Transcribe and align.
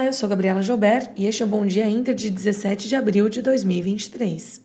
Olá, 0.00 0.06
eu 0.06 0.14
sou 0.14 0.30
Gabriela 0.30 0.62
Joubert 0.62 1.10
e 1.14 1.26
este 1.26 1.42
é 1.42 1.44
o 1.44 1.48
Bom 1.48 1.66
Dia 1.66 1.86
Inter 1.86 2.14
de 2.14 2.30
17 2.30 2.88
de 2.88 2.96
abril 2.96 3.28
de 3.28 3.42
2023. 3.42 4.62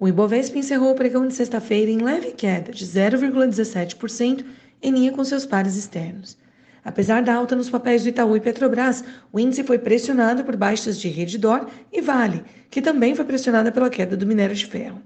O 0.00 0.08
Ibovespa 0.08 0.56
encerrou 0.56 0.90
o 0.90 0.94
pregão 0.94 1.28
de 1.28 1.34
sexta-feira 1.34 1.90
em 1.90 1.98
leve 1.98 2.30
queda 2.30 2.72
de 2.72 2.82
0,17% 2.82 4.46
em 4.82 4.90
linha 4.90 5.12
com 5.12 5.22
seus 5.22 5.44
pares 5.44 5.76
externos. 5.76 6.38
Apesar 6.82 7.22
da 7.22 7.34
alta 7.34 7.54
nos 7.54 7.68
papéis 7.68 8.02
do 8.02 8.08
Itaú 8.08 8.38
e 8.38 8.40
Petrobras, 8.40 9.04
o 9.30 9.38
índice 9.38 9.62
foi 9.64 9.78
pressionado 9.78 10.42
por 10.42 10.56
baixas 10.56 10.98
de 10.98 11.08
Redditor 11.08 11.68
e 11.92 12.00
Vale, 12.00 12.42
que 12.70 12.80
também 12.80 13.14
foi 13.14 13.26
pressionada 13.26 13.70
pela 13.70 13.90
queda 13.90 14.16
do 14.16 14.26
minério 14.26 14.56
de 14.56 14.64
ferro. 14.64 15.02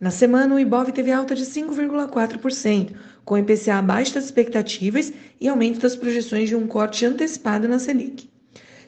Na 0.00 0.10
semana, 0.10 0.54
o 0.54 0.58
Ibov 0.58 0.90
teve 0.92 1.12
alta 1.12 1.34
de 1.34 1.44
5,4%, 1.44 2.94
com 3.22 3.36
IPCA 3.36 3.74
abaixo 3.74 4.14
das 4.14 4.24
expectativas 4.24 5.12
e 5.38 5.46
aumento 5.46 5.78
das 5.78 5.94
projeções 5.94 6.48
de 6.48 6.56
um 6.56 6.66
corte 6.66 7.04
antecipado 7.04 7.68
na 7.68 7.78
Selic. 7.78 8.37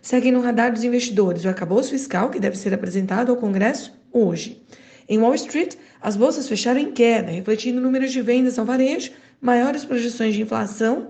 Seguem 0.02 0.32
no 0.32 0.40
radar 0.40 0.72
dos 0.72 0.82
investidores 0.82 1.44
o 1.44 1.48
arcabouço 1.48 1.90
fiscal, 1.90 2.30
que 2.30 2.40
deve 2.40 2.56
ser 2.56 2.72
apresentado 2.72 3.30
ao 3.30 3.36
Congresso 3.36 3.92
hoje. 4.12 4.62
Em 5.08 5.18
Wall 5.18 5.34
Street, 5.34 5.74
as 6.00 6.16
bolsas 6.16 6.48
fecharam 6.48 6.80
em 6.80 6.92
queda, 6.92 7.30
refletindo 7.30 7.80
números 7.80 8.12
de 8.12 8.22
vendas 8.22 8.58
ao 8.58 8.64
varejo, 8.64 9.10
maiores 9.40 9.84
projeções 9.84 10.34
de 10.34 10.42
inflação 10.42 11.08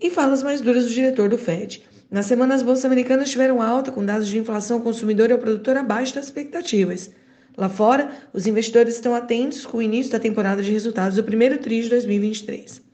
e 0.00 0.10
falas 0.10 0.42
mais 0.42 0.60
duras 0.60 0.84
do 0.84 0.90
diretor 0.90 1.28
do 1.28 1.36
Fed. 1.36 1.82
Na 2.10 2.22
semana, 2.22 2.54
as 2.54 2.62
bolsas 2.62 2.84
americanas 2.84 3.30
tiveram 3.30 3.60
alta, 3.60 3.90
com 3.90 4.04
dados 4.04 4.28
de 4.28 4.38
inflação 4.38 4.78
ao 4.78 4.82
consumidor 4.82 5.28
e 5.28 5.32
ao 5.32 5.38
produtor 5.38 5.76
abaixo 5.76 6.14
das 6.14 6.26
expectativas. 6.26 7.10
Lá 7.56 7.68
fora, 7.68 8.12
os 8.32 8.46
investidores 8.46 8.94
estão 8.94 9.14
atentos 9.14 9.66
com 9.66 9.78
o 9.78 9.82
início 9.82 10.12
da 10.12 10.20
temporada 10.20 10.62
de 10.62 10.70
resultados 10.70 11.16
do 11.16 11.24
primeiro 11.24 11.58
TRI 11.58 11.82
de 11.82 11.88
2023. 11.88 12.85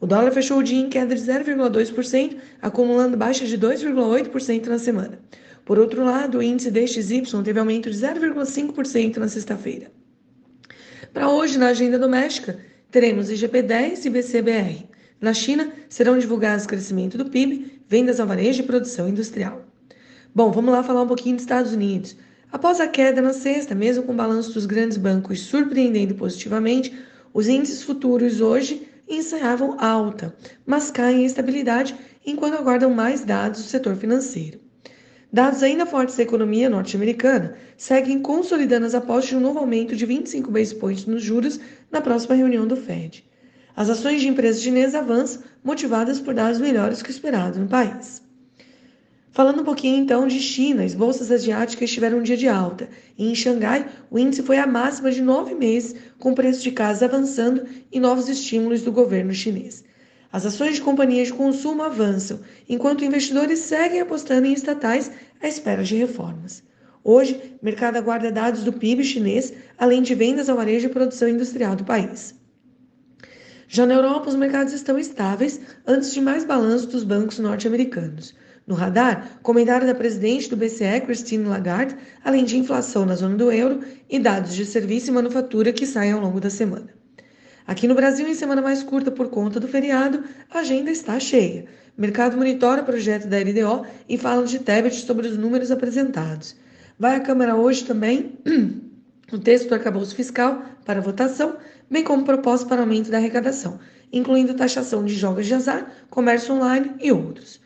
O 0.00 0.06
dólar 0.06 0.32
fechou 0.32 0.58
o 0.58 0.62
dia 0.62 0.80
em 0.80 0.88
queda 0.88 1.14
de 1.14 1.20
0,2%, 1.20 2.36
acumulando 2.62 3.18
baixa 3.18 3.44
de 3.44 3.58
2,8% 3.58 4.66
na 4.66 4.78
semana. 4.78 5.20
Por 5.62 5.78
outro 5.78 6.02
lado, 6.02 6.38
o 6.38 6.42
índice 6.42 6.70
DXY 6.70 7.22
teve 7.44 7.60
aumento 7.60 7.90
de 7.90 7.98
0,5% 7.98 9.18
na 9.18 9.28
sexta-feira. 9.28 9.92
Para 11.12 11.28
hoje, 11.28 11.58
na 11.58 11.68
agenda 11.68 11.98
doméstica, 11.98 12.58
teremos 12.90 13.30
IGP-10 13.30 14.06
e 14.06 14.10
BCBR. 14.10 14.88
Na 15.20 15.34
China, 15.34 15.70
serão 15.86 16.18
divulgados 16.18 16.66
crescimento 16.66 17.18
do 17.18 17.26
PIB, 17.26 17.82
vendas 17.86 18.18
ao 18.18 18.26
varejo 18.26 18.62
e 18.62 18.66
produção 18.66 19.06
industrial. 19.06 19.66
Bom, 20.34 20.50
vamos 20.50 20.72
lá 20.72 20.82
falar 20.82 21.02
um 21.02 21.08
pouquinho 21.08 21.36
dos 21.36 21.44
Estados 21.44 21.74
Unidos. 21.74 22.16
Após 22.50 22.80
a 22.80 22.88
queda 22.88 23.20
na 23.20 23.34
sexta, 23.34 23.74
mesmo 23.74 24.04
com 24.04 24.12
o 24.12 24.16
balanço 24.16 24.54
dos 24.54 24.64
grandes 24.64 24.96
bancos 24.96 25.40
surpreendendo 25.40 26.14
positivamente, 26.14 26.96
os 27.34 27.48
índices 27.48 27.82
futuros 27.82 28.40
hoje 28.40 28.88
ensaiavam 29.10 29.76
alta, 29.78 30.34
mas 30.64 30.90
caem 30.90 31.22
em 31.22 31.24
estabilidade 31.24 31.94
enquanto 32.24 32.54
aguardam 32.54 32.90
mais 32.94 33.24
dados 33.24 33.62
do 33.62 33.68
setor 33.68 33.96
financeiro. 33.96 34.60
Dados 35.32 35.62
ainda 35.62 35.86
fortes 35.86 36.16
da 36.16 36.22
economia 36.22 36.68
norte-americana 36.68 37.56
seguem 37.76 38.20
consolidando 38.20 38.86
as 38.86 38.94
apostas 38.94 39.30
de 39.30 39.36
um 39.36 39.40
novo 39.40 39.58
aumento 39.58 39.94
de 39.94 40.04
25 40.04 40.50
base 40.50 40.74
points 40.74 41.06
nos 41.06 41.22
juros 41.22 41.60
na 41.90 42.00
próxima 42.00 42.34
reunião 42.34 42.66
do 42.66 42.76
Fed. 42.76 43.24
As 43.76 43.88
ações 43.88 44.20
de 44.20 44.28
empresas 44.28 44.62
chinesas 44.62 44.94
avançam, 44.94 45.42
motivadas 45.62 46.20
por 46.20 46.34
dados 46.34 46.58
melhores 46.58 47.02
que 47.02 47.10
o 47.10 47.12
esperado 47.12 47.60
no 47.60 47.68
país. 47.68 48.22
Falando 49.32 49.60
um 49.60 49.64
pouquinho 49.64 49.96
então 49.96 50.26
de 50.26 50.40
China, 50.40 50.82
as 50.82 50.92
bolsas 50.92 51.30
asiáticas 51.30 51.90
tiveram 51.90 52.18
um 52.18 52.22
dia 52.22 52.36
de 52.36 52.48
alta. 52.48 52.88
E 53.16 53.30
em 53.30 53.34
Xangai, 53.34 53.86
o 54.10 54.18
índice 54.18 54.42
foi 54.42 54.58
a 54.58 54.66
máxima 54.66 55.12
de 55.12 55.22
nove 55.22 55.54
meses, 55.54 55.94
com 56.18 56.32
o 56.32 56.34
preço 56.34 56.62
de 56.62 56.72
casas 56.72 57.04
avançando 57.04 57.64
e 57.92 58.00
novos 58.00 58.28
estímulos 58.28 58.82
do 58.82 58.90
governo 58.90 59.32
chinês. 59.32 59.84
As 60.32 60.44
ações 60.46 60.76
de 60.76 60.82
companhias 60.82 61.28
de 61.28 61.34
consumo 61.34 61.82
avançam, 61.82 62.40
enquanto 62.68 63.04
investidores 63.04 63.60
seguem 63.60 64.00
apostando 64.00 64.46
em 64.46 64.52
estatais 64.52 65.12
à 65.40 65.46
espera 65.46 65.84
de 65.84 65.96
reformas. 65.96 66.62
Hoje, 67.02 67.56
o 67.62 67.64
mercado 67.64 67.96
aguarda 67.96 68.32
dados 68.32 68.64
do 68.64 68.72
PIB 68.72 69.04
chinês, 69.04 69.52
além 69.78 70.02
de 70.02 70.14
vendas 70.14 70.48
ao 70.48 70.56
varejo 70.56 70.86
e 70.86 70.90
produção 70.90 71.28
industrial 71.28 71.76
do 71.76 71.84
país. 71.84 72.34
Já 73.68 73.86
na 73.86 73.94
Europa, 73.94 74.28
os 74.28 74.34
mercados 74.34 74.72
estão 74.72 74.98
estáveis 74.98 75.60
antes 75.86 76.12
de 76.12 76.20
mais 76.20 76.44
balanços 76.44 76.86
dos 76.86 77.04
bancos 77.04 77.38
norte-americanos. 77.38 78.34
No 78.70 78.76
radar, 78.76 79.40
comentário 79.42 79.84
da 79.84 79.96
presidente 79.96 80.48
do 80.48 80.56
BCE, 80.56 81.00
Christine 81.04 81.42
Lagarde, 81.42 81.96
além 82.24 82.44
de 82.44 82.56
inflação 82.56 83.04
na 83.04 83.16
zona 83.16 83.34
do 83.34 83.50
euro 83.50 83.80
e 84.08 84.16
dados 84.16 84.54
de 84.54 84.64
serviço 84.64 85.10
e 85.10 85.12
manufatura 85.12 85.72
que 85.72 85.84
saem 85.84 86.12
ao 86.12 86.20
longo 86.20 86.38
da 86.38 86.48
semana. 86.48 86.86
Aqui 87.66 87.88
no 87.88 87.96
Brasil, 87.96 88.28
em 88.28 88.34
semana 88.34 88.62
mais 88.62 88.84
curta 88.84 89.10
por 89.10 89.28
conta 89.28 89.58
do 89.58 89.66
feriado, 89.66 90.22
a 90.48 90.60
agenda 90.60 90.88
está 90.88 91.18
cheia. 91.18 91.64
O 91.98 92.00
mercado 92.00 92.36
monitora 92.36 92.82
o 92.82 92.84
projeto 92.84 93.26
da 93.26 93.38
LDO 93.38 93.86
e 94.08 94.16
fala 94.16 94.46
de 94.46 94.60
Tebet 94.60 95.04
sobre 95.04 95.26
os 95.26 95.36
números 95.36 95.72
apresentados. 95.72 96.54
Vai 96.96 97.16
à 97.16 97.20
Câmara 97.20 97.56
hoje 97.56 97.84
também 97.84 98.38
o 99.32 99.38
texto 99.38 99.66
do 99.66 99.74
arcabouço 99.74 100.14
fiscal 100.14 100.62
para 100.84 101.00
votação, 101.00 101.56
bem 101.90 102.04
como 102.04 102.24
proposta 102.24 102.68
para 102.68 102.82
aumento 102.82 103.10
da 103.10 103.16
arrecadação, 103.16 103.80
incluindo 104.12 104.54
taxação 104.54 105.04
de 105.04 105.16
jogos 105.16 105.46
de 105.46 105.54
azar, 105.54 105.90
comércio 106.08 106.54
online 106.54 106.92
e 107.00 107.10
outros. 107.10 107.60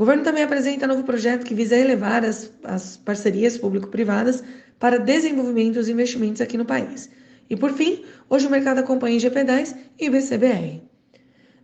O 0.00 0.02
governo 0.02 0.24
também 0.24 0.42
apresenta 0.42 0.86
novo 0.86 1.04
projeto 1.04 1.44
que 1.44 1.52
visa 1.52 1.76
elevar 1.76 2.24
as, 2.24 2.50
as 2.64 2.96
parcerias 2.96 3.58
público-privadas 3.58 4.42
para 4.78 4.98
desenvolvimento 4.98 5.74
dos 5.74 5.90
investimentos 5.90 6.40
aqui 6.40 6.56
no 6.56 6.64
país. 6.64 7.10
E 7.50 7.54
por 7.54 7.70
fim, 7.74 8.02
hoje 8.26 8.46
o 8.46 8.50
mercado 8.50 8.78
acompanha 8.78 9.18
IGP-10 9.18 9.76
e 9.98 10.06
IBCBR. 10.06 10.82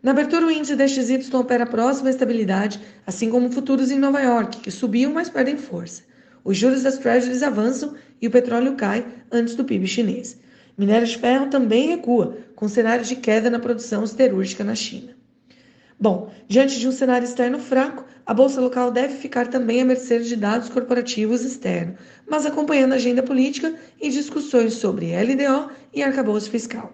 Na 0.02 0.10
abertura, 0.10 0.44
o 0.44 0.50
índice 0.50 0.76
DXY 0.76 1.34
opera 1.34 1.64
próxima 1.64 2.08
à 2.08 2.10
estabilidade, 2.10 2.78
assim 3.06 3.30
como 3.30 3.50
futuros 3.50 3.90
em 3.90 3.98
Nova 3.98 4.20
York, 4.20 4.60
que 4.60 4.70
subiam, 4.70 5.14
mas 5.14 5.30
perdem 5.30 5.56
força. 5.56 6.02
Os 6.44 6.58
juros 6.58 6.82
das 6.82 6.98
Treasuries 6.98 7.42
avançam 7.42 7.94
e 8.20 8.26
o 8.26 8.30
petróleo 8.30 8.76
cai 8.76 9.06
antes 9.32 9.54
do 9.54 9.64
PIB 9.64 9.86
chinês. 9.86 10.38
Minério 10.76 11.06
de 11.06 11.16
ferro 11.16 11.48
também 11.48 11.88
recua, 11.88 12.36
com 12.54 12.68
cenários 12.68 13.08
de 13.08 13.16
queda 13.16 13.48
na 13.48 13.58
produção 13.58 14.06
siderúrgica 14.06 14.62
na 14.62 14.74
China. 14.74 15.16
Bom, 15.98 16.30
diante 16.46 16.78
de 16.78 16.86
um 16.86 16.92
cenário 16.92 17.24
externo 17.24 17.58
fraco, 17.58 18.04
a 18.26 18.34
bolsa 18.34 18.60
local 18.60 18.90
deve 18.90 19.14
ficar 19.14 19.46
também 19.46 19.80
à 19.80 19.84
mercê 19.84 20.18
de 20.18 20.36
dados 20.36 20.68
corporativos 20.68 21.42
externos, 21.42 21.98
mas 22.28 22.44
acompanhando 22.44 22.92
a 22.92 22.96
agenda 22.96 23.22
política 23.22 23.74
e 24.00 24.10
discussões 24.10 24.74
sobre 24.74 25.16
LDO 25.16 25.70
e 25.94 26.02
arcabouço 26.02 26.50
fiscal. 26.50 26.92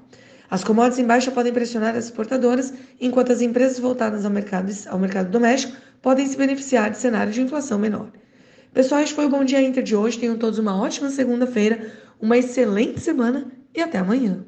As 0.49 0.63
commodities 0.63 1.01
em 1.01 1.07
baixa 1.07 1.33
podem 1.33 1.53
pressionar 1.53 1.97
as 1.97 2.05
exportadoras, 2.05 2.73
enquanto 3.01 3.33
as 3.33 3.41
empresas 3.41 3.81
voltadas 3.81 4.25
ao 4.25 4.31
mercado, 4.31 4.73
ao 4.87 4.99
mercado 4.99 5.31
doméstico 5.31 5.77
podem 6.01 6.27
se 6.27 6.37
beneficiar 6.37 6.91
de 6.91 6.99
cenário 6.99 7.33
de 7.33 7.41
inflação 7.41 7.79
menor. 7.79 8.11
Pessoal, 8.73 9.01
este 9.01 9.15
foi 9.15 9.27
o 9.27 9.31
Bom 9.31 9.45
Dia 9.45 9.61
Inter 9.61 9.83
de 9.83 9.97
hoje. 9.97 10.19
Tenham 10.19 10.37
todos 10.37 10.59
uma 10.59 10.81
ótima 10.81 11.11
segunda-feira, 11.11 11.93
uma 12.21 12.39
excelente 12.39 13.01
semana 13.01 13.51
e 13.75 13.81
até 13.81 13.99
amanhã. 13.99 14.45